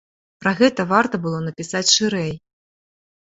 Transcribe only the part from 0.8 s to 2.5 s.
варта было напісаць шырэй.